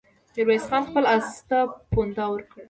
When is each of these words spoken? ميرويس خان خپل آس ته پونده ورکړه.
ميرويس 0.35 0.65
خان 0.69 0.81
خپل 0.89 1.03
آس 1.15 1.27
ته 1.49 1.59
پونده 1.91 2.25
ورکړه. 2.29 2.59